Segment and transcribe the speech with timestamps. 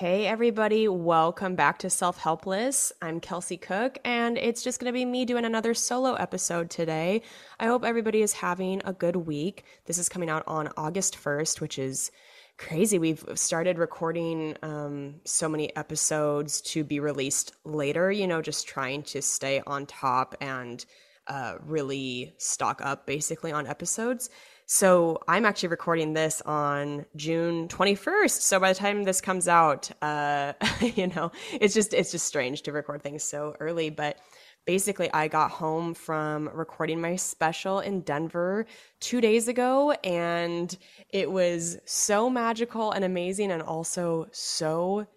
[0.00, 2.90] Hey, everybody, welcome back to Self Helpless.
[3.02, 7.20] I'm Kelsey Cook, and it's just going to be me doing another solo episode today.
[7.58, 9.66] I hope everybody is having a good week.
[9.84, 12.12] This is coming out on August 1st, which is
[12.56, 12.98] crazy.
[12.98, 19.02] We've started recording um, so many episodes to be released later, you know, just trying
[19.02, 20.82] to stay on top and
[21.26, 24.30] uh, really stock up basically on episodes.
[24.72, 28.40] So I'm actually recording this on June 21st.
[28.40, 32.62] So by the time this comes out, uh, you know, it's just it's just strange
[32.62, 33.90] to record things so early.
[33.90, 34.18] But
[34.66, 38.64] basically, I got home from recording my special in Denver
[39.00, 45.08] two days ago, and it was so magical and amazing, and also so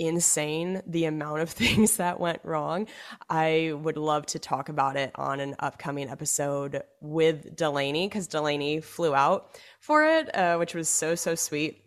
[0.00, 2.88] insane the amount of things that went wrong.
[3.28, 8.82] I would love to talk about it on an upcoming episode with Delanie because Delanie
[8.82, 11.84] flew out for it, uh, which was so, so sweet.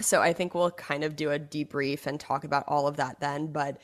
[0.00, 3.18] So I think we'll kind of do a debrief and talk about all of that
[3.18, 3.50] then.
[3.50, 3.78] But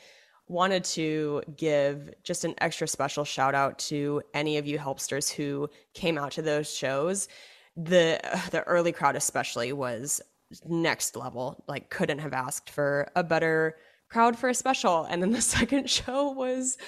[0.48, 5.70] wanted to give just an extra special shout out to any of you helpsters who
[5.94, 7.28] came out to those shows.
[7.74, 10.20] The the early crowd especially was
[10.64, 11.64] next level.
[11.68, 13.76] Like couldn't have asked for a better
[14.08, 15.04] crowd for a special.
[15.04, 16.78] And then the second show was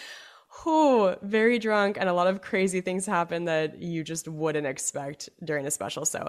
[0.67, 5.29] oh, very drunk and a lot of crazy things happened that you just wouldn't expect
[5.43, 6.05] during a special.
[6.05, 6.29] So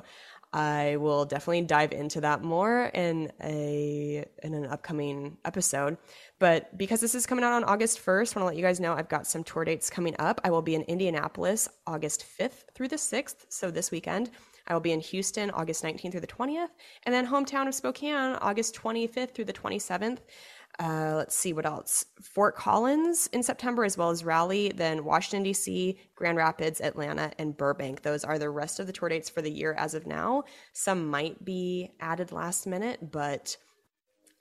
[0.53, 5.97] I will definitely dive into that more in a in an upcoming episode.
[6.39, 8.79] But because this is coming out on August 1st, I want to let you guys
[8.79, 10.39] know I've got some tour dates coming up.
[10.43, 14.31] I will be in Indianapolis August 5th through the 6th, so this weekend.
[14.67, 16.69] I will be in Houston August 19th through the 20th,
[17.03, 20.19] and then hometown of Spokane August 25th through the 27th.
[20.77, 22.05] Uh, let's see what else.
[22.21, 27.55] Fort Collins in September, as well as Raleigh, then Washington, D.C., Grand Rapids, Atlanta, and
[27.55, 28.01] Burbank.
[28.01, 30.43] Those are the rest of the tour dates for the year as of now.
[30.73, 33.55] Some might be added last minute, but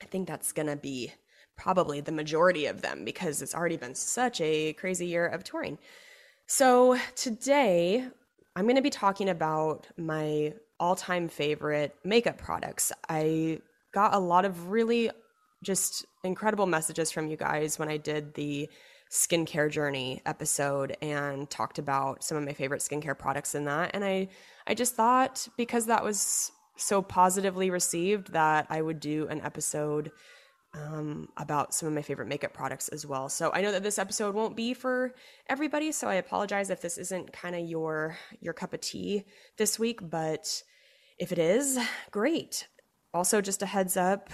[0.03, 1.13] I think that's going to be
[1.57, 5.79] probably the majority of them because it's already been such a crazy year of touring.
[6.47, 8.09] So today,
[8.57, 12.93] I'm going to be talking about my all time favorite makeup products.
[13.09, 13.61] I
[13.93, 15.11] got a lot of really
[15.63, 18.69] just incredible messages from you guys when I did the
[19.11, 23.91] skincare journey episode and talked about some of my favorite skincare products in that.
[23.95, 24.29] And I,
[24.67, 30.11] I just thought because that was so positively received that I would do an episode
[30.75, 33.29] um, about some of my favorite makeup products as well.
[33.29, 35.15] So I know that this episode won't be for
[35.49, 39.25] everybody, so I apologize if this isn't kind of your your cup of tea
[39.57, 40.01] this week.
[40.11, 40.63] But
[41.19, 41.79] if it is,
[42.11, 42.67] great.
[43.13, 44.31] Also, just a heads up,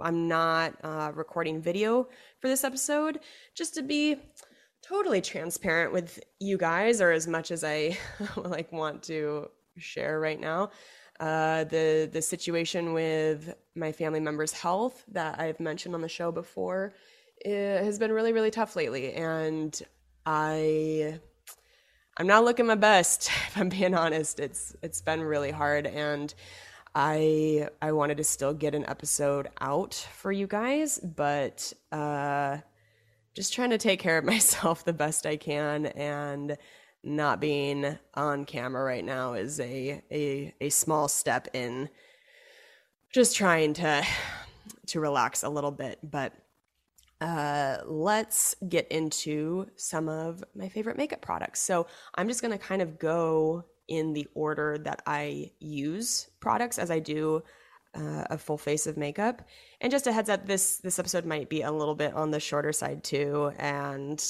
[0.00, 2.08] I'm not uh, recording video
[2.40, 3.18] for this episode,
[3.54, 4.16] just to be
[4.82, 7.98] totally transparent with you guys, or as much as I
[8.36, 10.70] like want to share right now.
[11.20, 16.32] Uh, the the situation with my family members' health that I've mentioned on the show
[16.32, 16.92] before
[17.44, 19.80] has been really really tough lately, and
[20.26, 21.20] I
[22.16, 23.30] I'm not looking my best.
[23.48, 26.34] If I'm being honest, it's it's been really hard, and
[26.94, 32.58] I I wanted to still get an episode out for you guys, but uh,
[33.34, 36.56] just trying to take care of myself the best I can, and
[37.04, 41.88] not being on camera right now is a a a small step in
[43.12, 44.04] just trying to
[44.86, 46.32] to relax a little bit, but
[47.20, 51.60] uh, let's get into some of my favorite makeup products.
[51.60, 51.86] So
[52.16, 56.90] I'm just going to kind of go in the order that I use products as
[56.90, 57.42] I do
[57.94, 59.42] uh, a full face of makeup.
[59.80, 62.40] And just a heads up, this this episode might be a little bit on the
[62.40, 64.22] shorter side too, and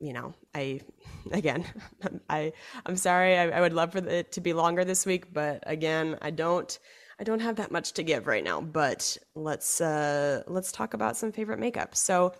[0.00, 0.80] you know, I
[1.32, 1.64] again,
[2.30, 2.52] I
[2.86, 3.36] I'm sorry.
[3.36, 6.76] I, I would love for it to be longer this week, but again, I don't.
[7.18, 11.18] I don't have that much to give right now, but let's uh, let's talk about
[11.18, 11.94] some favorite makeup.
[11.94, 12.32] So,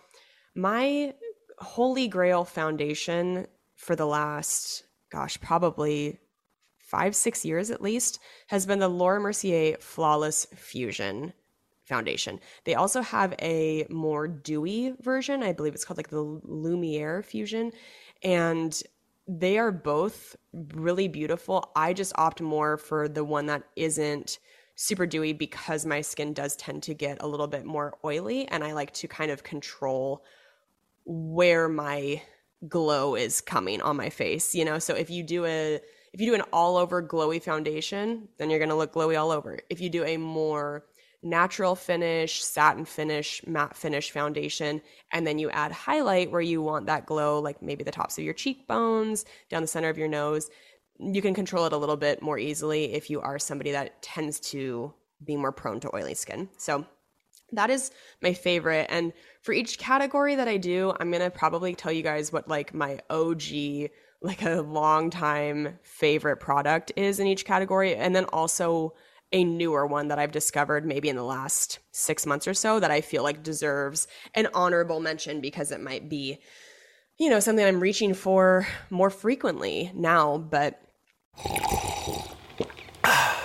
[0.54, 1.12] my
[1.58, 3.46] holy grail foundation
[3.76, 6.18] for the last, gosh, probably
[6.78, 11.34] five six years at least has been the Laura Mercier Flawless Fusion
[11.90, 12.40] foundation.
[12.64, 15.42] They also have a more dewy version.
[15.42, 17.72] I believe it's called like the Lumiere Fusion,
[18.22, 18.82] and
[19.28, 21.70] they are both really beautiful.
[21.76, 24.38] I just opt more for the one that isn't
[24.74, 28.64] super dewy because my skin does tend to get a little bit more oily and
[28.64, 30.24] I like to kind of control
[31.04, 32.22] where my
[32.66, 34.78] glow is coming on my face, you know?
[34.78, 35.80] So if you do a
[36.12, 39.30] if you do an all over glowy foundation, then you're going to look glowy all
[39.30, 39.60] over.
[39.68, 40.84] If you do a more
[41.22, 44.80] natural finish, satin finish, matte finish foundation,
[45.12, 48.24] and then you add highlight where you want that glow, like maybe the tops of
[48.24, 50.50] your cheekbones, down the center of your nose,
[50.98, 54.38] you can control it a little bit more easily if you are somebody that tends
[54.38, 54.92] to
[55.24, 56.48] be more prone to oily skin.
[56.58, 56.84] So
[57.52, 57.90] that is
[58.22, 58.86] my favorite.
[58.90, 59.12] And
[59.42, 62.74] for each category that I do, I'm going to probably tell you guys what like
[62.74, 63.90] my OG,
[64.22, 67.96] like a long time favorite product is in each category.
[67.96, 68.94] And then also
[69.32, 72.90] a newer one that I've discovered maybe in the last six months or so that
[72.90, 76.38] I feel like deserves an honorable mention because it might be,
[77.18, 80.38] you know, something I'm reaching for more frequently now.
[80.38, 80.80] But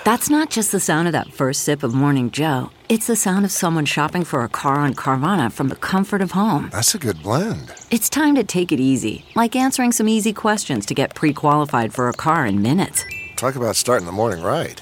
[0.05, 2.69] That's not just the sound of that first sip of Morning Joe.
[2.89, 6.31] It's the sound of someone shopping for a car on Carvana from the comfort of
[6.31, 6.69] home.
[6.71, 7.73] That's a good blend.
[7.89, 11.91] It's time to take it easy, like answering some easy questions to get pre qualified
[11.91, 13.03] for a car in minutes.
[13.35, 14.81] Talk about starting the morning right.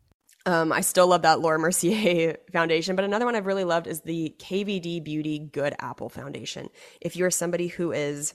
[0.45, 4.01] Um, I still love that Laura Mercier foundation, but another one I've really loved is
[4.01, 6.69] the KVD Beauty Good Apple Foundation.
[6.99, 8.33] If you're somebody who is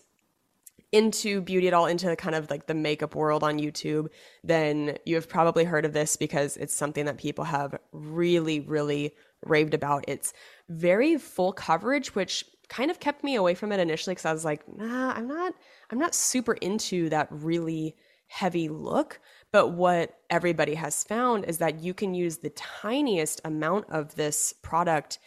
[0.92, 4.08] into beauty at all, into kind of like the makeup world on YouTube,
[4.44, 9.14] then you have probably heard of this because it's something that people have really, really
[9.44, 10.04] raved about.
[10.06, 10.32] It's
[10.68, 14.44] very full coverage, which kind of kept me away from it initially because I was
[14.44, 15.54] like, nah, I'm not,
[15.90, 17.96] I'm not super into that really
[18.28, 19.20] heavy look.
[19.52, 24.52] But what everybody has found is that you can use the tiniest amount of this
[24.52, 25.18] product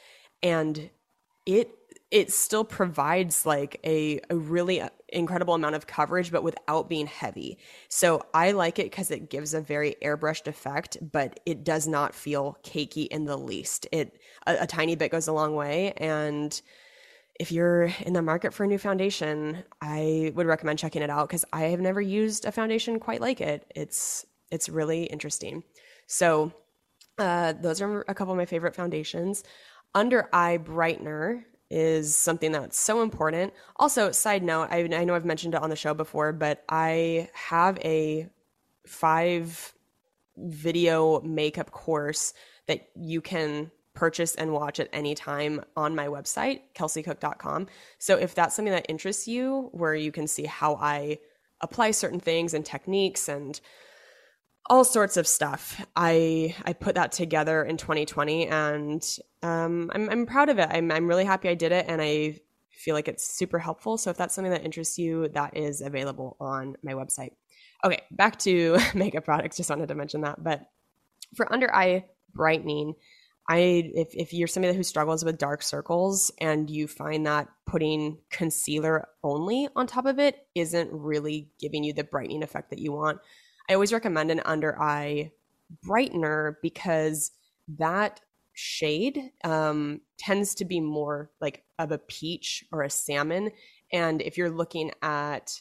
[0.43, 0.89] and
[1.45, 1.75] it
[2.11, 7.07] it still provides like a, a really uh, incredible amount of coverage but without being
[7.07, 7.57] heavy.
[7.88, 12.13] So i like it because it gives a very airbrushed effect but it does not
[12.13, 13.88] feel cakey in the least.
[13.91, 16.59] It a, a tiny bit goes a long way and
[17.39, 21.29] if you're in the market for a new foundation, I would recommend checking it out
[21.29, 23.72] because I have never used a foundation quite like it.
[23.75, 25.63] It's it's really interesting.
[26.08, 26.51] So
[27.17, 29.43] uh, those are a couple of my favorite foundations.
[29.96, 33.53] Under eye brightener is something that's so important.
[33.77, 37.29] Also, side note, I, I know I've mentioned it on the show before, but I
[37.34, 38.27] have a
[38.88, 39.74] five
[40.36, 42.34] video makeup course
[42.67, 47.67] that you can purchase and watch at any time on my website, kelseycook.com.
[47.98, 51.19] So if that's something that interests you, where you can see how I
[51.62, 53.60] apply certain things and techniques and
[54.69, 55.84] all sorts of stuff.
[55.96, 60.69] I I put that together in 2020, and um, I'm I'm proud of it.
[60.72, 62.39] I'm I'm really happy I did it, and I
[62.72, 63.98] feel like it's super helpful.
[63.98, 67.31] So if that's something that interests you, that is available on my website.
[67.84, 69.58] Okay, back to makeup products.
[69.58, 70.62] Just wanted to mention that, but
[71.36, 72.93] for under eye brightening,
[73.49, 78.19] I if if you're somebody who struggles with dark circles and you find that putting
[78.29, 82.91] concealer only on top of it isn't really giving you the brightening effect that you
[82.91, 83.19] want,
[83.67, 85.31] I always recommend an under eye
[85.83, 87.31] brightener because
[87.79, 88.21] that
[88.53, 93.51] shade um, tends to be more like of a peach or a salmon.
[93.91, 95.59] And if you're looking at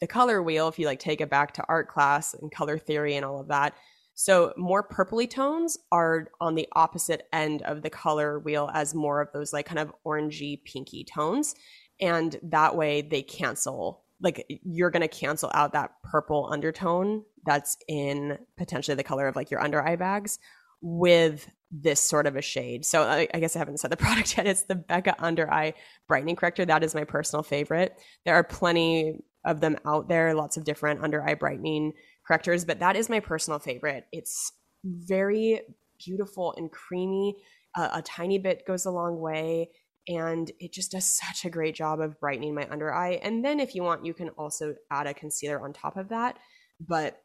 [0.00, 3.16] the color wheel, if you like take it back to art class and color theory
[3.16, 3.74] and all of that,
[4.14, 9.20] so more purpley tones are on the opposite end of the color wheel as more
[9.20, 11.54] of those like kind of orangey pinky tones.
[12.00, 17.76] And that way they cancel, like you're going to cancel out that purple undertone that's
[17.88, 20.38] in potentially the color of like your under eye bags
[20.80, 22.84] with this sort of a shade.
[22.84, 24.46] So I, I, guess I haven't said the product yet.
[24.46, 25.74] It's the Becca Under Eye
[26.06, 26.64] Brightening Corrector.
[26.64, 27.98] That is my personal favorite.
[28.24, 31.92] There are plenty of them out there, lots of different under eye brightening
[32.26, 34.06] correctors, but that is my personal favorite.
[34.12, 34.52] It's
[34.84, 35.60] very
[36.04, 37.36] beautiful and creamy.
[37.76, 39.70] Uh, a tiny bit goes a long way.
[40.06, 43.20] And it just does such a great job of brightening my under eye.
[43.22, 46.38] And then, if you want, you can also add a concealer on top of that.
[46.80, 47.22] But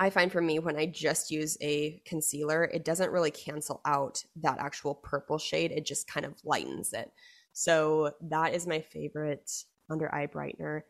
[0.00, 4.22] I find for me, when I just use a concealer, it doesn't really cancel out
[4.42, 5.72] that actual purple shade.
[5.72, 7.10] It just kind of lightens it.
[7.52, 9.50] So that is my favorite
[9.90, 10.82] under eye brightener.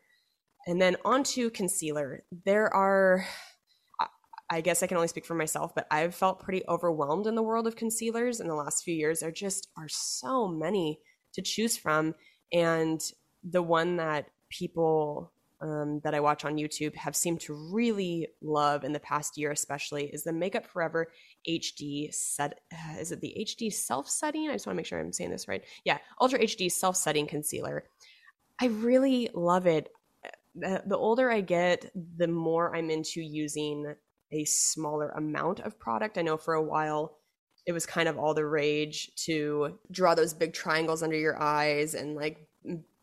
[0.69, 2.23] And then onto concealer.
[2.45, 3.25] There are,
[4.51, 7.41] I guess I can only speak for myself, but I've felt pretty overwhelmed in the
[7.41, 9.21] world of concealers in the last few years.
[9.21, 10.99] There just are so many
[11.33, 12.13] to choose from.
[12.53, 13.01] And
[13.43, 18.83] the one that people um, that I watch on YouTube have seemed to really love
[18.83, 21.07] in the past year, especially, is the Makeup Forever
[21.49, 22.59] HD set.
[22.71, 24.47] Uh, is it the HD self setting?
[24.47, 25.63] I just want to make sure I'm saying this right.
[25.83, 27.85] Yeah, Ultra HD self setting concealer.
[28.61, 29.89] I really love it.
[30.55, 33.95] The, older I get, the more I'm into using
[34.31, 36.17] a smaller amount of product.
[36.17, 37.17] I know for a while
[37.65, 41.93] it was kind of all the rage to draw those big triangles under your eyes
[41.93, 42.47] and like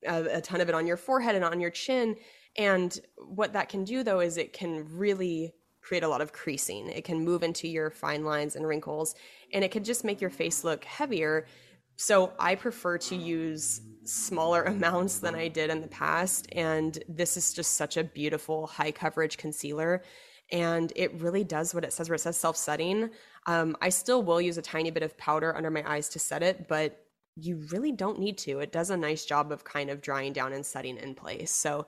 [0.06, 2.16] a, a ton of it on your forehead and on your chin
[2.56, 6.88] and what that can do though is it can really create a lot of creasing.
[6.88, 9.14] It can move into your fine lines and wrinkles
[9.52, 11.46] and it can just make your face look heavier.
[11.96, 17.36] So I prefer to use smaller amounts than I did in the past and this
[17.36, 20.02] is just such a beautiful high coverage concealer
[20.52, 23.10] and it really does what it says where it says self-setting.
[23.46, 26.42] Um, I still will use a tiny bit of powder under my eyes to set
[26.42, 27.04] it, but
[27.36, 28.60] you really don't need to.
[28.60, 31.50] It does a nice job of kind of drying down and setting in place.
[31.50, 31.86] So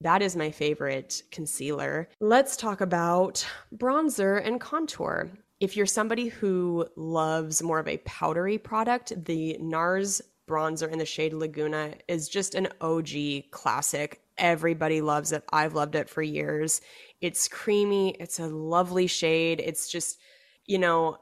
[0.00, 2.08] that is my favorite concealer.
[2.20, 5.30] Let's talk about bronzer and contour.
[5.60, 11.06] If you're somebody who loves more of a powdery product, the NARS bronzer in the
[11.06, 14.20] shade Laguna is just an OG classic.
[14.36, 15.44] Everybody loves it.
[15.52, 16.80] I've loved it for years.
[17.20, 19.62] It's creamy, it's a lovely shade.
[19.64, 20.18] It's just,
[20.66, 21.18] you know,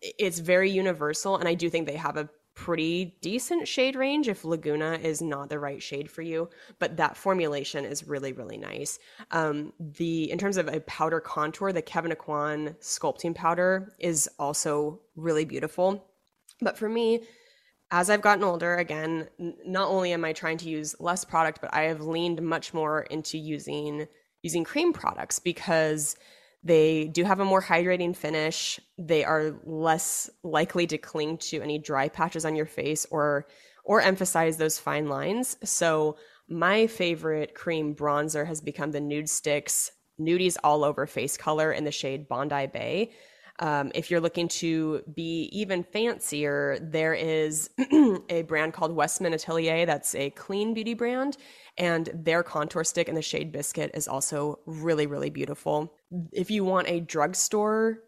[0.00, 1.36] it's very universal.
[1.36, 5.48] And I do think they have a pretty decent shade range if Laguna is not
[5.48, 6.48] the right shade for you,
[6.80, 8.98] but that formulation is really really nice.
[9.30, 15.00] Um, the in terms of a powder contour, the Kevyn Aucoin sculpting powder is also
[15.14, 16.04] really beautiful.
[16.60, 17.20] But for me,
[17.90, 21.72] as I've gotten older, again, not only am I trying to use less product, but
[21.72, 24.08] I have leaned much more into using
[24.42, 26.16] using cream products because
[26.66, 28.80] they do have a more hydrating finish.
[28.98, 33.46] They are less likely to cling to any dry patches on your face or
[33.84, 35.56] or emphasize those fine lines.
[35.62, 36.16] So
[36.48, 41.92] my favorite cream bronzer has become the Nudestix Nudies All Over Face Color in the
[41.92, 43.12] shade Bondi Bay.
[43.58, 47.70] Um, if you're looking to be even fancier, there is
[48.28, 51.36] a brand called Westman Atelier that's a clean beauty brand,
[51.78, 55.92] and their contour stick in the shade Biscuit is also really, really beautiful.
[56.32, 57.98] If you want a drugstore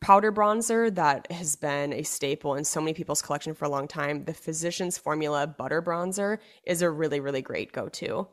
[0.00, 3.86] powder bronzer that has been a staple in so many people's collection for a long
[3.86, 8.26] time, the Physicians Formula Butter Bronzer is a really, really great go to.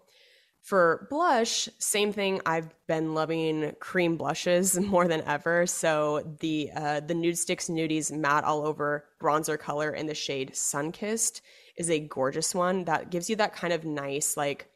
[0.62, 2.42] For blush, same thing.
[2.46, 5.66] I've been loving cream blushes more than ever.
[5.66, 11.42] So the uh, the Nudestix Nudies matte all over bronzer color in the shade Sunkissed
[11.78, 14.70] is a gorgeous one that gives you that kind of nice like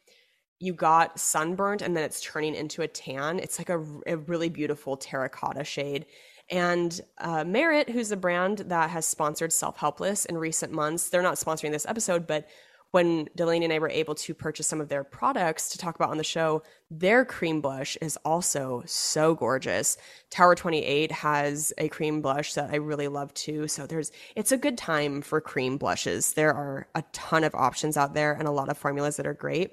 [0.62, 3.40] you got sunburnt and then it's turning into a tan.
[3.40, 6.06] It's like a, a really beautiful terracotta shade.
[6.50, 11.20] And uh, Merit, who's a brand that has sponsored Self Helpless in recent months, they're
[11.20, 12.46] not sponsoring this episode, but
[12.92, 16.10] when Delanie and I were able to purchase some of their products to talk about
[16.10, 19.96] on the show, their cream blush is also so gorgeous.
[20.30, 23.66] Tower 28 has a cream blush that I really love too.
[23.66, 26.34] So there's it's a good time for cream blushes.
[26.34, 29.34] There are a ton of options out there and a lot of formulas that are
[29.34, 29.72] great.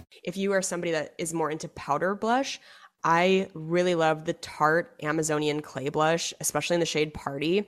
[0.23, 2.59] If you are somebody that is more into powder blush,
[3.03, 7.67] I really love the Tarte Amazonian clay blush, especially in the shade Party.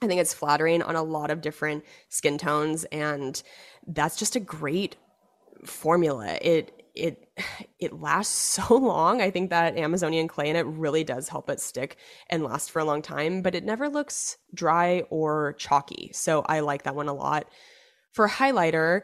[0.00, 3.40] I think it's flattering on a lot of different skin tones and
[3.86, 4.96] that's just a great
[5.64, 6.38] formula.
[6.40, 7.28] It it
[7.78, 8.34] it lasts
[8.68, 9.20] so long.
[9.20, 11.96] I think that Amazonian clay in it really does help it stick
[12.30, 16.10] and last for a long time, but it never looks dry or chalky.
[16.14, 17.46] So I like that one a lot.
[18.12, 19.02] For highlighter,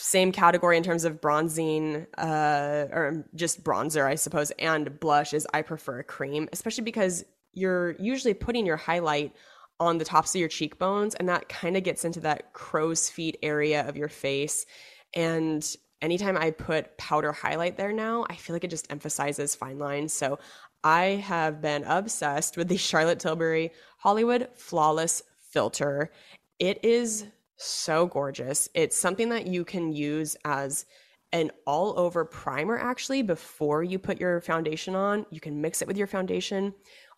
[0.00, 5.46] same category in terms of bronzing uh, or just bronzer i suppose and blush is
[5.52, 9.34] i prefer a cream especially because you're usually putting your highlight
[9.80, 13.36] on the tops of your cheekbones and that kind of gets into that crow's feet
[13.42, 14.66] area of your face.
[15.14, 15.64] And
[16.00, 20.12] anytime i put powder highlight there now i feel like it just emphasizes fine lines.
[20.12, 20.38] So
[20.84, 26.12] i have been obsessed with the charlotte tilbury hollywood flawless filter.
[26.58, 27.26] It is
[27.58, 28.68] so gorgeous.
[28.74, 30.86] It's something that you can use as
[31.32, 35.26] an all over primer actually before you put your foundation on.
[35.30, 36.72] You can mix it with your foundation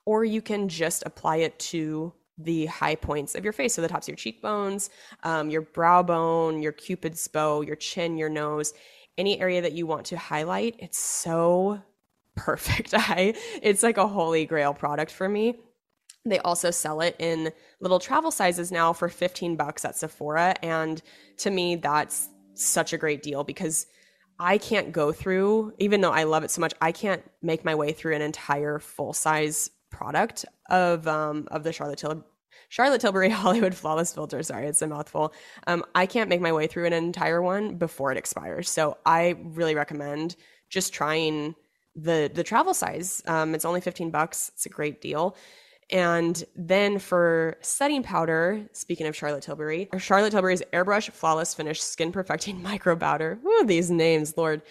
[0.04, 3.74] or you can just apply it to the high points of your face.
[3.74, 4.90] So the tops of your cheekbones,
[5.22, 8.72] um, your brow bone, your cupid's bow, your chin, your nose,
[9.18, 10.76] any area that you want to highlight.
[10.78, 11.82] It's so
[12.34, 12.94] perfect.
[12.94, 15.56] I, it's like a holy grail product for me.
[16.24, 20.54] They also sell it in little travel sizes now for 15 bucks at Sephora.
[20.62, 21.00] And
[21.38, 23.86] to me, that's such a great deal because
[24.38, 27.74] I can't go through, even though I love it so much, I can't make my
[27.74, 32.24] way through an entire full size product of um, of the Charlotte Tilbury.
[32.68, 34.42] Charlotte Tilbury Hollywood Flawless Filter.
[34.42, 35.34] Sorry, it's a mouthful.
[35.66, 38.70] Um, I can't make my way through an entire one before it expires.
[38.70, 40.36] So I really recommend
[40.68, 41.54] just trying
[41.94, 43.22] the the travel size.
[43.26, 44.50] Um, it's only 15 bucks.
[44.54, 45.36] It's a great deal.
[45.90, 52.12] And then for setting powder, speaking of Charlotte Tilbury, Charlotte Tilbury's Airbrush Flawless Finish Skin
[52.12, 53.38] Perfecting Micro Powder.
[53.44, 54.62] Ooh, these names, Lord.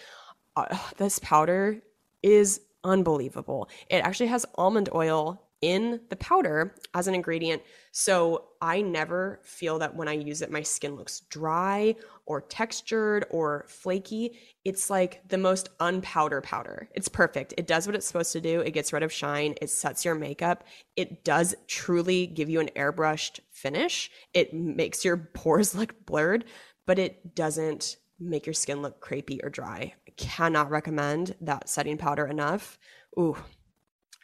[0.56, 1.80] Uh, this powder
[2.22, 3.68] is unbelievable.
[3.88, 7.62] It actually has almond oil in the powder as an ingredient.
[7.92, 13.26] So I never feel that when I use it, my skin looks dry or textured
[13.30, 14.38] or flaky.
[14.64, 16.88] It's like the most unpowder powder.
[16.94, 17.52] It's perfect.
[17.58, 18.60] It does what it's supposed to do.
[18.60, 19.54] It gets rid of shine.
[19.60, 20.64] It sets your makeup.
[20.96, 24.10] It does truly give you an airbrushed finish.
[24.32, 26.46] It makes your pores look blurred,
[26.86, 29.94] but it doesn't make your skin look crepey or dry.
[30.06, 32.78] I cannot recommend that setting powder enough.
[33.18, 33.36] Ooh,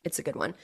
[0.05, 0.55] it's a good one.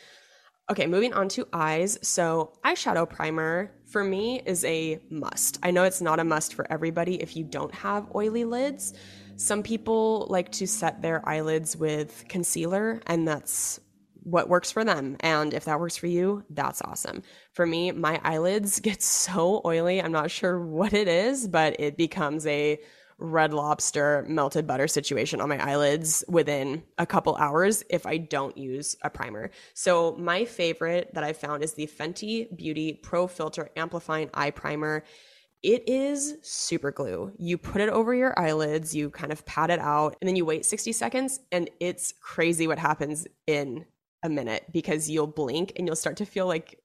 [0.70, 1.98] Okay, moving on to eyes.
[2.02, 5.58] So, eyeshadow primer for me is a must.
[5.62, 8.94] I know it's not a must for everybody if you don't have oily lids.
[9.36, 13.80] Some people like to set their eyelids with concealer, and that's
[14.22, 15.16] what works for them.
[15.20, 17.22] And if that works for you, that's awesome.
[17.54, 20.00] For me, my eyelids get so oily.
[20.00, 22.78] I'm not sure what it is, but it becomes a
[23.22, 28.56] red lobster melted butter situation on my eyelids within a couple hours if I don't
[28.58, 29.50] use a primer.
[29.74, 35.04] So my favorite that I found is the Fenty Beauty Pro Filter Amplifying Eye Primer.
[35.62, 37.32] It is super glue.
[37.38, 40.44] You put it over your eyelids, you kind of pat it out, and then you
[40.44, 43.86] wait 60 seconds, and it's crazy what happens in
[44.24, 46.81] a minute because you'll blink and you'll start to feel like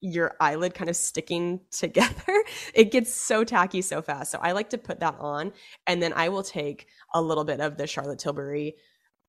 [0.00, 2.44] your eyelid kind of sticking together.
[2.74, 4.30] It gets so tacky so fast.
[4.30, 5.52] So I like to put that on
[5.86, 8.76] and then I will take a little bit of the Charlotte Tilbury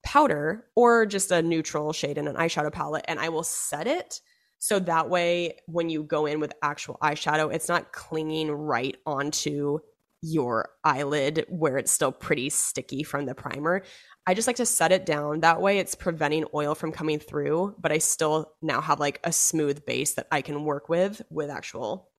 [0.03, 4.21] powder or just a neutral shade in an eyeshadow palette and I will set it
[4.60, 9.80] so that way when you go in with actual eyeshadow it's not clinging right onto
[10.21, 13.84] your eyelid where it's still pretty sticky from the primer.
[14.28, 15.40] I just like to set it down.
[15.40, 19.32] That way it's preventing oil from coming through, but I still now have like a
[19.32, 22.10] smooth base that I can work with with actual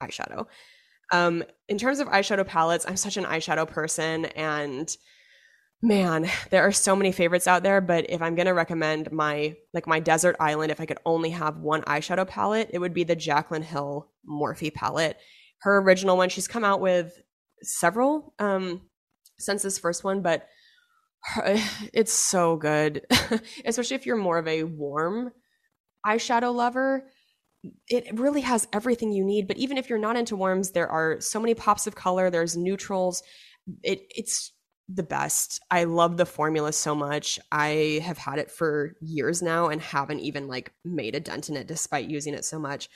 [0.00, 0.46] eyeshadow.
[1.12, 4.96] Um, in terms of eyeshadow palettes, I'm such an eyeshadow person and
[5.82, 9.56] man, there are so many favorites out there, but if I'm going to recommend my
[9.74, 13.04] like my desert island if I could only have one eyeshadow palette, it would be
[13.04, 15.18] the Jaclyn Hill Morphe palette.
[15.62, 17.20] Her original one, she's come out with
[17.62, 18.82] several um
[19.38, 20.46] since this first one, but
[21.92, 23.06] it's so good.
[23.64, 25.32] Especially if you're more of a warm
[26.06, 27.04] eyeshadow lover
[27.88, 29.48] it really has everything you need.
[29.48, 32.30] But even if you're not into warms, there are so many pops of color.
[32.30, 33.22] There's neutrals.
[33.82, 34.52] It it's
[34.88, 35.60] the best.
[35.70, 37.38] I love the formula so much.
[37.50, 41.56] I have had it for years now and haven't even like made a dent in
[41.56, 42.88] it despite using it so much.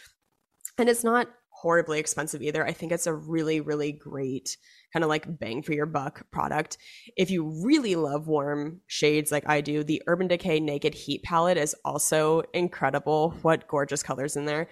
[0.78, 2.64] And it's not horribly expensive either.
[2.64, 4.56] I think it's a really, really great
[4.92, 6.78] kind of like bang for your buck product.
[7.16, 11.58] If you really love warm shades like I do, the Urban Decay Naked Heat palette
[11.58, 13.34] is also incredible.
[13.42, 14.68] What gorgeous colors in there.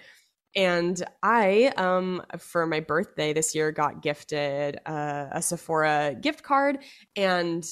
[0.55, 6.79] And I, um, for my birthday this year, got gifted uh, a Sephora gift card
[7.15, 7.63] and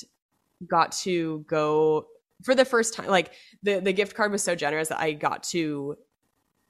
[0.68, 2.08] got to go
[2.44, 3.08] for the first time.
[3.08, 3.34] Like
[3.64, 5.98] the the gift card was so generous that I got to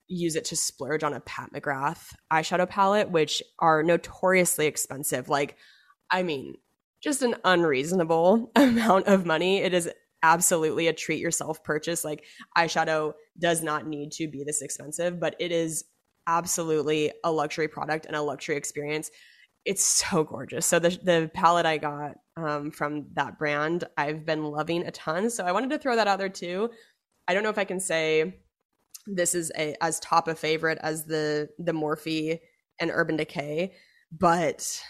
[0.08, 5.30] use it to splurge on a Pat McGrath eyeshadow palette, which are notoriously expensive.
[5.30, 5.58] Like,
[6.10, 6.56] I mean,
[7.02, 9.58] just an unreasonable amount of money.
[9.58, 9.90] It is
[10.24, 12.04] absolutely a treat yourself purchase.
[12.04, 12.26] Like,
[12.58, 15.84] eyeshadow does not need to be this expensive, but it is
[16.26, 19.12] absolutely a luxury product and a luxury experience.
[19.66, 20.66] It's so gorgeous.
[20.66, 25.30] So the the palette I got um, from that brand, I've been loving a ton.
[25.30, 26.70] So I wanted to throw that out there too.
[27.28, 28.40] I don't know if I can say
[29.08, 32.40] this is a as top a favorite as the the Morphe
[32.80, 33.74] and Urban Decay,
[34.12, 34.82] but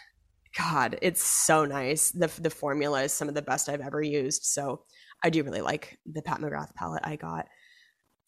[0.58, 2.12] God, it's so nice.
[2.12, 4.44] The the formula is some of the best I've ever used.
[4.44, 4.82] So
[5.24, 7.48] I do really like the Pat McGrath palette I got.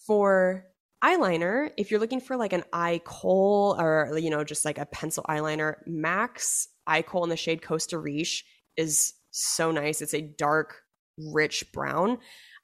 [0.05, 0.65] For
[1.03, 4.85] eyeliner, if you're looking for like an eye kohl or you know just like a
[4.85, 8.45] pencil eyeliner, Max eye kohl in the shade Costa Riche
[8.77, 10.01] is so nice.
[10.01, 10.81] It's a dark,
[11.17, 12.19] rich brown.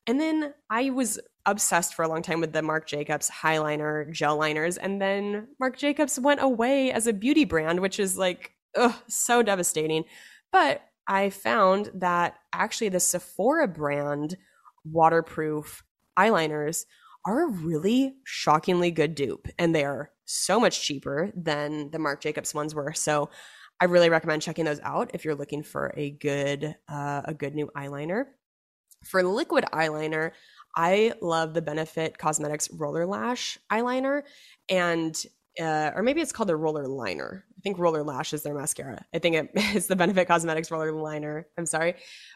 [0.08, 4.38] And then I was obsessed for a long time with the Marc Jacobs highliner gel
[4.38, 4.78] liners.
[4.78, 9.42] And then Marc Jacobs went away as a beauty brand, which is like, ugh, so
[9.42, 10.06] devastating.
[10.52, 14.38] But I found that actually the Sephora brand
[14.84, 15.84] waterproof
[16.18, 16.86] eyeliners
[17.26, 19.48] are a really shockingly good dupe.
[19.58, 22.94] And they are so much cheaper than the Marc Jacobs ones were.
[22.94, 23.30] So
[23.80, 27.56] I really recommend checking those out if you're looking for a good uh, a good
[27.56, 28.26] new eyeliner.
[29.04, 30.32] For liquid eyeliner,
[30.76, 34.24] I love the Benefit Cosmetics Roller Lash eyeliner,
[34.70, 35.16] and
[35.60, 37.46] uh, or maybe it's called the Roller Liner.
[37.58, 39.06] I think Roller Lash is their mascara.
[39.14, 41.48] I think it is the Benefit Cosmetics Roller Liner.
[41.58, 41.96] I'm sorry,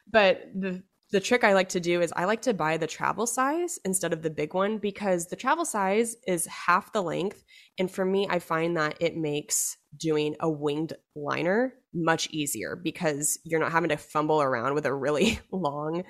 [0.10, 3.26] but the the trick I like to do is I like to buy the travel
[3.26, 7.44] size instead of the big one because the travel size is half the length,
[7.80, 13.40] and for me, I find that it makes doing a winged liner much easier because
[13.44, 16.04] you're not having to fumble around with a really long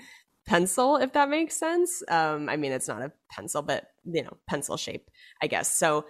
[0.49, 2.03] pencil if that makes sense.
[2.09, 5.09] Um i mean it's not a pencil but you know pencil shape
[5.43, 5.77] i guess.
[5.77, 6.05] So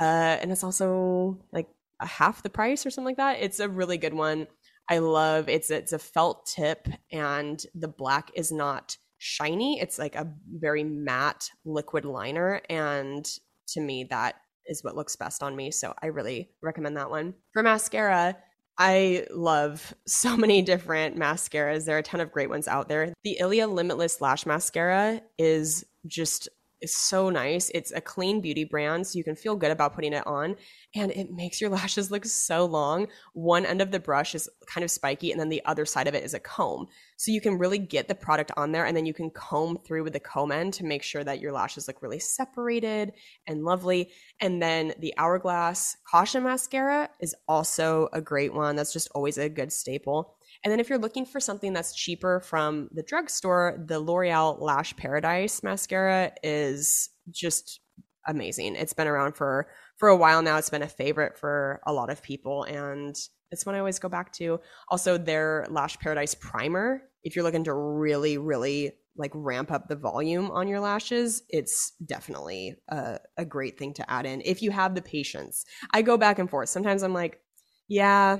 [0.00, 1.68] uh and it's also like
[2.00, 3.38] a half the price or something like that.
[3.40, 4.46] It's a really good one.
[4.90, 9.80] I love it's it's a felt tip and the black is not shiny.
[9.80, 13.24] It's like a very matte liquid liner and
[13.68, 14.36] to me that
[14.66, 15.70] is what looks best on me.
[15.70, 17.34] So i really recommend that one.
[17.52, 18.36] For mascara
[18.78, 21.84] I love so many different mascaras.
[21.84, 23.12] There are a ton of great ones out there.
[23.24, 26.48] The Ilia Limitless Lash Mascara is just
[26.80, 27.70] is so nice.
[27.74, 30.56] It's a clean beauty brand, so you can feel good about putting it on.
[30.94, 33.08] And it makes your lashes look so long.
[33.32, 36.14] One end of the brush is kind of spiky, and then the other side of
[36.14, 36.86] it is a comb.
[37.16, 40.04] So you can really get the product on there, and then you can comb through
[40.04, 43.12] with the comb end to make sure that your lashes look really separated
[43.46, 44.10] and lovely.
[44.40, 48.76] And then the Hourglass Caution Mascara is also a great one.
[48.76, 50.37] That's just always a good staple.
[50.64, 54.96] And then if you're looking for something that's cheaper from the drugstore, the L'Oreal Lash
[54.96, 57.80] Paradise mascara is just
[58.26, 58.76] amazing.
[58.76, 60.58] It's been around for for a while now.
[60.58, 63.16] It's been a favorite for a lot of people and
[63.50, 64.60] it's one I always go back to.
[64.88, 69.96] Also their Lash Paradise primer, if you're looking to really really like ramp up the
[69.96, 74.70] volume on your lashes, it's definitely a, a great thing to add in if you
[74.70, 75.64] have the patience.
[75.92, 76.68] I go back and forth.
[76.68, 77.40] Sometimes I'm like,
[77.88, 78.38] yeah,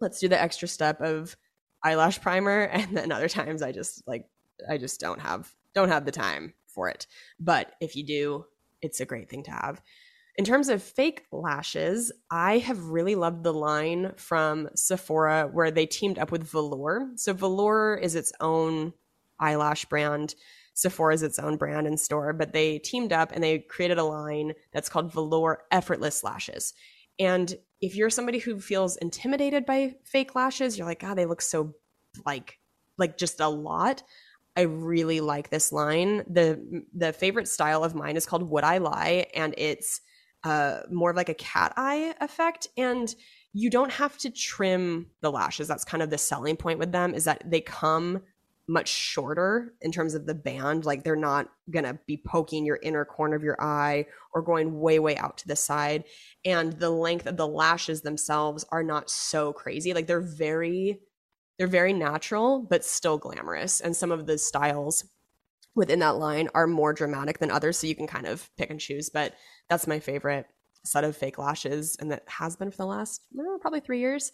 [0.00, 1.34] let's do the extra step of
[1.84, 4.26] eyelash primer and then other times i just like
[4.68, 7.06] i just don't have don't have the time for it
[7.40, 8.44] but if you do
[8.80, 9.80] it's a great thing to have
[10.36, 15.84] In terms of fake lashes, I have really loved the line from Sephora where they
[15.84, 17.10] teamed up with Velour.
[17.16, 18.94] So Velour is its own
[19.38, 20.34] eyelash brand.
[20.72, 24.04] Sephora is its own brand and store, but they teamed up and they created a
[24.04, 26.72] line that's called Velour Effortless Lashes.
[27.18, 31.42] And if you're somebody who feels intimidated by fake lashes, you're like, God, they look
[31.42, 31.74] so
[32.24, 32.58] like
[32.96, 34.02] like just a lot.
[34.56, 36.24] I really like this line.
[36.28, 40.00] The the favorite style of mine is called Would I Lie and it's
[40.44, 43.14] uh more of like a cat eye effect and
[43.52, 45.68] you don't have to trim the lashes.
[45.68, 48.22] That's kind of the selling point with them is that they come
[48.68, 50.84] much shorter in terms of the band.
[50.84, 54.80] Like they're not going to be poking your inner corner of your eye or going
[54.80, 56.04] way, way out to the side.
[56.44, 59.92] And the length of the lashes themselves are not so crazy.
[59.94, 61.00] Like they're very,
[61.58, 63.80] they're very natural, but still glamorous.
[63.80, 65.04] And some of the styles
[65.74, 67.78] within that line are more dramatic than others.
[67.78, 69.10] So you can kind of pick and choose.
[69.10, 69.34] But
[69.68, 70.46] that's my favorite
[70.84, 71.96] set of fake lashes.
[71.98, 74.32] And that has been for the last well, probably three years.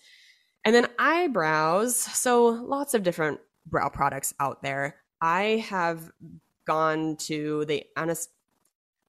[0.64, 1.96] And then eyebrows.
[1.96, 4.96] So lots of different brow products out there.
[5.20, 6.10] I have
[6.66, 8.28] gone to the Anast-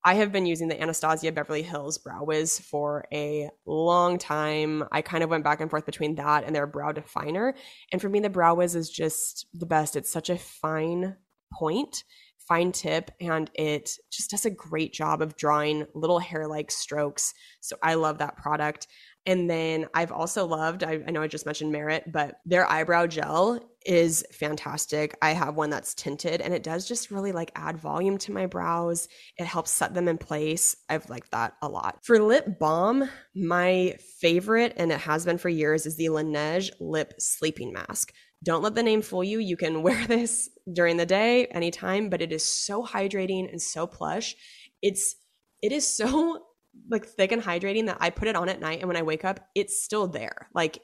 [0.03, 4.83] I have been using the Anastasia Beverly Hills Brow Wiz for a long time.
[4.93, 7.53] I kind of went back and forth between that and their brow definer.
[7.91, 9.97] And for me, the Brow Wiz is just the best.
[9.97, 11.17] It's such a fine
[11.53, 12.05] point,
[12.47, 17.33] fine tip, and it just does a great job of drawing little hair like strokes.
[17.59, 18.87] So I love that product.
[19.29, 23.05] And then I've also loved, I, I know I just mentioned Merit, but their eyebrow
[23.05, 25.15] gel is fantastic.
[25.21, 28.47] I have one that's tinted and it does just really like add volume to my
[28.47, 29.07] brows.
[29.37, 30.75] It helps set them in place.
[30.89, 31.99] I've liked that a lot.
[32.01, 37.13] For lip balm, my favorite, and it has been for years, is the Laneige Lip
[37.19, 38.11] Sleeping Mask.
[38.41, 39.37] Don't let the name fool you.
[39.37, 43.85] You can wear this during the day, anytime, but it is so hydrating and so
[43.85, 44.35] plush.
[44.81, 45.17] It's
[45.61, 46.45] it is so
[46.89, 49.25] like thick and hydrating that I put it on at night and when I wake
[49.25, 50.49] up, it's still there.
[50.53, 50.79] Like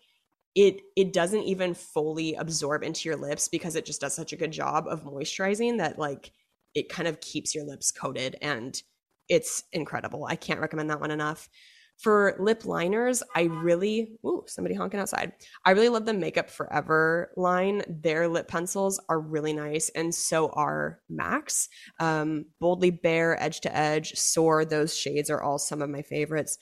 [0.55, 4.37] it it doesn't even fully absorb into your lips because it just does such a
[4.37, 6.31] good job of moisturizing that like
[6.73, 8.81] it kind of keeps your lips coated and
[9.27, 10.25] it's incredible.
[10.25, 11.49] I can't recommend that one enough.
[11.97, 15.31] For lip liners, I really, ooh, somebody honking outside.
[15.65, 17.83] I really love the Makeup Forever line.
[17.87, 21.69] Their lip pencils are really nice, and so are MAC's.
[21.99, 26.57] Um, Boldly Bare, Edge to Edge, Soar, those shades are all some of my favorites.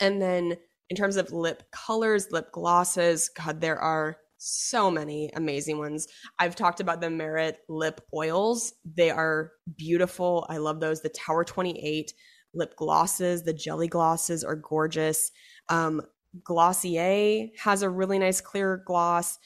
[0.00, 0.56] And then
[0.88, 6.08] in terms of lip colors, lip glosses, God, there are so many amazing ones.
[6.38, 8.72] I've talked about the Merit lip oils.
[8.96, 10.46] They are beautiful.
[10.48, 11.02] I love those.
[11.02, 12.12] The Tower 28
[12.54, 15.32] lip glosses, the jelly glosses are gorgeous.
[15.68, 16.02] Um,
[16.44, 19.38] Glossier has a really nice clear gloss.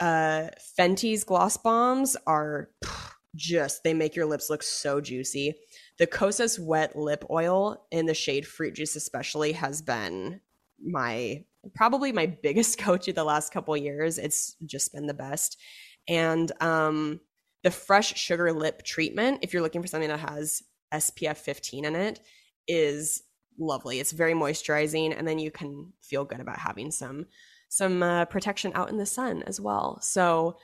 [0.00, 2.70] Uh, Fenty's gloss bombs are
[3.34, 5.54] just, they make your lips look so juicy.
[5.98, 10.40] The Kosas wet lip oil in the shade Fruit Juice, especially, has been
[10.84, 14.18] my probably my biggest go-to the last couple years.
[14.18, 15.58] It's just been the best.
[16.08, 17.20] And um,
[17.62, 20.62] the fresh sugar lip treatment, if you're looking for something that has
[20.94, 22.20] SPF 15 in it
[22.66, 23.22] is
[23.58, 24.00] lovely.
[24.00, 27.26] It's very moisturizing, and then you can feel good about having some
[27.68, 29.98] some uh, protection out in the sun as well.
[30.00, 30.58] So,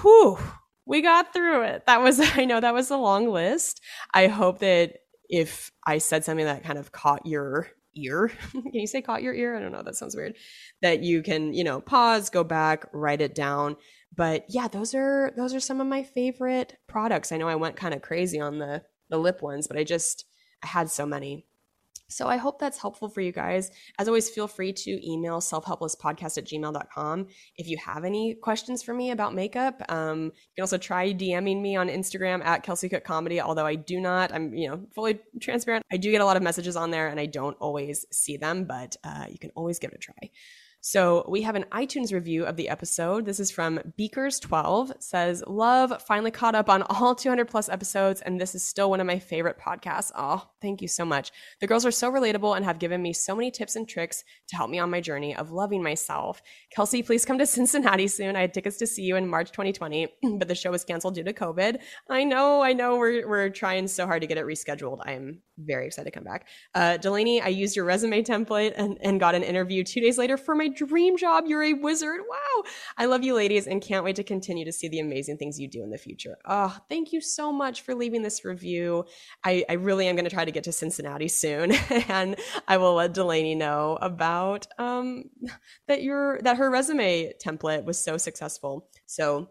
[0.00, 0.38] whew,
[0.86, 1.86] we got through it.
[1.86, 3.80] That was I know that was a long list.
[4.12, 8.86] I hope that if I said something that kind of caught your ear, can you
[8.86, 9.56] say caught your ear?
[9.56, 9.82] I don't know.
[9.82, 10.34] That sounds weird.
[10.82, 13.76] That you can you know pause, go back, write it down.
[14.14, 17.30] But yeah, those are those are some of my favorite products.
[17.30, 20.24] I know I went kind of crazy on the the lip ones, but I just
[20.62, 21.46] I had so many.
[22.10, 23.70] So I hope that's helpful for you guys.
[23.98, 28.94] As always, feel free to email selfhelplesspodcast at gmail.com if you have any questions for
[28.94, 29.82] me about makeup.
[29.90, 33.74] Um, you can also try DMing me on Instagram at Kelsey Cook Comedy, although I
[33.74, 35.84] do not, I'm, you know, fully transparent.
[35.92, 38.64] I do get a lot of messages on there and I don't always see them,
[38.64, 40.30] but uh, you can always give it a try.
[40.90, 43.26] So we have an iTunes review of the episode.
[43.26, 45.02] This is from Beakers12.
[45.02, 48.98] Says, "Love finally caught up on all 200 plus episodes, and this is still one
[48.98, 50.10] of my favorite podcasts.
[50.16, 51.30] Oh, thank you so much.
[51.60, 54.56] The girls are so relatable and have given me so many tips and tricks to
[54.56, 56.40] help me on my journey of loving myself.
[56.74, 58.34] Kelsey, please come to Cincinnati soon.
[58.34, 61.24] I had tickets to see you in March 2020, but the show was canceled due
[61.24, 61.80] to COVID.
[62.08, 62.96] I know, I know.
[62.96, 65.00] We're we're trying so hard to get it rescheduled.
[65.04, 66.46] I am very excited to come back.
[66.74, 70.36] Uh, Delanie, I used your resume template and and got an interview two days later
[70.36, 71.44] for my dream job.
[71.46, 72.20] You're a wizard.
[72.28, 72.64] Wow.
[72.96, 75.68] I love you, ladies, and can't wait to continue to see the amazing things you
[75.68, 76.36] do in the future.
[76.46, 79.04] Oh, thank you so much for leaving this review.
[79.44, 81.72] I, I really am going to try to get to Cincinnati soon,
[82.08, 85.24] and I will let Delanie know about um,
[85.86, 88.88] that your that her resume template was so successful.
[89.06, 89.50] So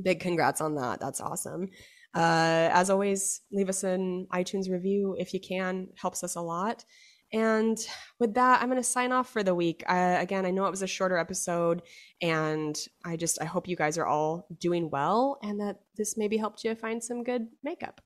[0.00, 1.00] big congrats on that.
[1.00, 1.70] That's awesome.
[2.14, 5.88] Uh, as always, leave us an iTunes review if you can.
[5.96, 6.84] Helps us a lot.
[7.32, 7.78] And
[8.18, 9.84] with that, I'm going to sign off for the week.
[9.86, 11.82] Uh, again, I know it was a shorter episode,
[12.22, 16.38] and I just I hope you guys are all doing well, and that this maybe
[16.38, 18.00] helped you find some good makeup.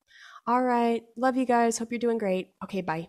[0.47, 1.79] All right, love you guys.
[1.79, 2.51] Hope you're doing great.
[2.65, 3.09] Okay, bye.